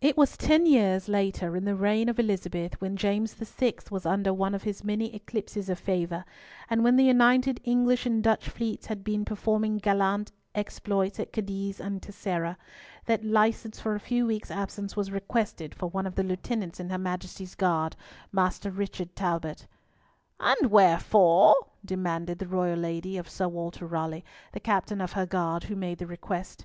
It 0.00 0.16
was 0.16 0.36
ten 0.36 0.64
years 0.64 1.08
later 1.08 1.56
in 1.56 1.64
the 1.64 1.74
reign 1.74 2.08
of 2.08 2.20
Elizabeth, 2.20 2.80
when 2.80 2.96
James 2.96 3.34
VI. 3.34 3.74
was 3.90 4.06
under 4.06 4.32
one 4.32 4.54
of 4.54 4.62
his 4.62 4.84
many 4.84 5.12
eclipses 5.16 5.68
of 5.68 5.80
favour, 5.80 6.24
and 6.70 6.84
when 6.84 6.94
the 6.94 7.02
united 7.02 7.60
English 7.64 8.06
and 8.06 8.22
Dutch 8.22 8.48
fleets 8.48 8.86
had 8.86 9.02
been 9.02 9.24
performing 9.24 9.78
gallant 9.78 10.30
exploits 10.54 11.18
at 11.18 11.32
Cadiz 11.32 11.80
and 11.80 12.00
Tercera, 12.00 12.56
that 13.06 13.24
license 13.24 13.80
for 13.80 13.96
a 13.96 13.98
few 13.98 14.24
weeks' 14.26 14.48
absence 14.52 14.94
was 14.94 15.10
requested 15.10 15.74
for 15.74 15.86
one 15.88 16.06
of 16.06 16.14
the 16.14 16.22
lieutenants 16.22 16.78
in 16.78 16.88
her 16.90 16.98
Majesty's 16.98 17.56
guard, 17.56 17.96
Master 18.30 18.70
Richard 18.70 19.16
Talbot. 19.16 19.66
"And 20.38 20.70
wherefore?" 20.70 21.56
demanded 21.84 22.38
the 22.38 22.46
royal 22.46 22.78
lady 22.78 23.16
of 23.16 23.28
Sir 23.28 23.48
Walter 23.48 23.88
Raleigh, 23.88 24.24
the 24.52 24.60
captain 24.60 25.00
of 25.00 25.14
her 25.14 25.26
guard, 25.26 25.64
who 25.64 25.74
made 25.74 25.98
the 25.98 26.06
request. 26.06 26.64